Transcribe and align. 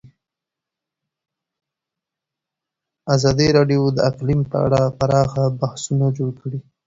ازادي 3.15 3.47
راډیو 3.55 3.83
د 3.93 3.97
اقلیم 4.09 4.41
په 4.51 4.57
اړه 4.65 4.81
پراخ 4.99 5.31
بحثونه 5.59 6.05
جوړ 6.17 6.31
کړي. 6.41 6.59